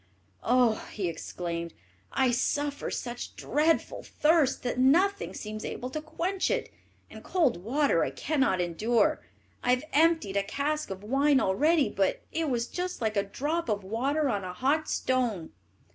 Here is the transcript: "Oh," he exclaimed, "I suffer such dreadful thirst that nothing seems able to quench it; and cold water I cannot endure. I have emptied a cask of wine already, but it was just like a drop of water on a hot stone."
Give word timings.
"Oh," 0.41 0.83
he 0.91 1.07
exclaimed, 1.07 1.75
"I 2.11 2.31
suffer 2.31 2.89
such 2.89 3.35
dreadful 3.35 4.01
thirst 4.01 4.63
that 4.63 4.79
nothing 4.79 5.35
seems 5.35 5.63
able 5.63 5.91
to 5.91 6.01
quench 6.01 6.49
it; 6.49 6.73
and 7.11 7.23
cold 7.23 7.63
water 7.63 8.03
I 8.03 8.09
cannot 8.09 8.59
endure. 8.61 9.23
I 9.63 9.69
have 9.69 9.83
emptied 9.93 10.37
a 10.37 10.43
cask 10.43 10.89
of 10.89 11.03
wine 11.03 11.39
already, 11.39 11.87
but 11.87 12.23
it 12.31 12.49
was 12.49 12.65
just 12.65 12.99
like 12.99 13.15
a 13.15 13.21
drop 13.21 13.69
of 13.69 13.83
water 13.83 14.27
on 14.27 14.43
a 14.43 14.53
hot 14.53 14.89
stone." 14.89 15.51